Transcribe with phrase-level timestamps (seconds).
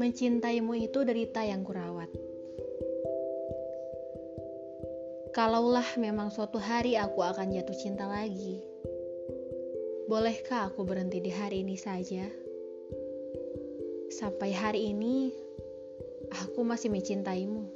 [0.00, 2.08] Mencintaimu itu derita yang kurawat.
[5.36, 8.64] Kalaulah memang suatu hari aku akan jatuh cinta lagi,
[10.08, 12.24] bolehkah aku berhenti di hari ini saja?
[14.08, 15.36] Sampai hari ini,
[16.32, 17.68] aku masih mencintaimu,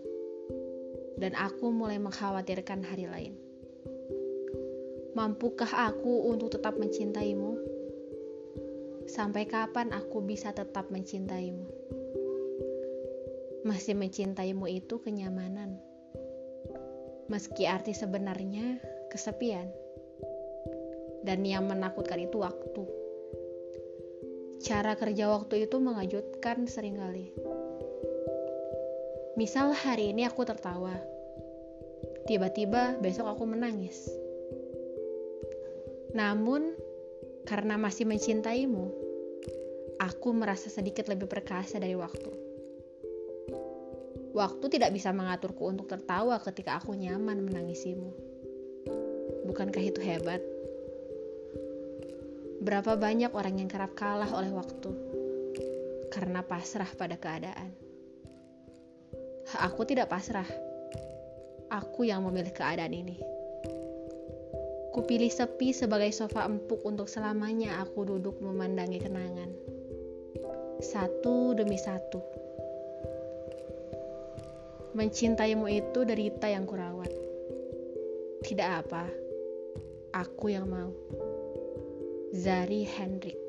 [1.20, 3.53] dan aku mulai mengkhawatirkan hari lain.
[5.14, 7.54] Mampukah aku untuk tetap mencintaimu?
[9.06, 11.70] Sampai kapan aku bisa tetap mencintaimu?
[13.62, 15.78] Masih mencintaimu itu kenyamanan.
[17.30, 19.70] Meski arti sebenarnya kesepian.
[21.22, 22.82] Dan yang menakutkan itu waktu.
[24.66, 27.30] Cara kerja waktu itu mengejutkan sering kali.
[29.38, 30.98] Misal hari ini aku tertawa.
[32.26, 34.23] Tiba-tiba besok aku menangis.
[36.14, 36.78] Namun,
[37.42, 38.86] karena masih mencintaimu,
[39.98, 42.30] aku merasa sedikit lebih perkasa dari waktu.
[44.34, 48.10] Waktu tidak bisa mengaturku untuk tertawa ketika aku nyaman menangisimu.
[49.50, 50.42] Bukankah itu hebat?
[52.62, 54.90] Berapa banyak orang yang kerap kalah oleh waktu
[56.14, 57.74] karena pasrah pada keadaan.
[59.66, 60.46] Aku tidak pasrah.
[61.74, 63.33] Aku yang memilih keadaan ini.
[64.94, 69.50] Kupilih sepi sebagai sofa empuk untuk selamanya aku duduk memandangi kenangan.
[70.78, 72.22] Satu demi satu.
[74.94, 77.10] Mencintaimu itu derita yang kurawat.
[78.46, 79.10] Tidak apa,
[80.14, 80.94] aku yang mau.
[82.30, 83.43] Zari Hendrik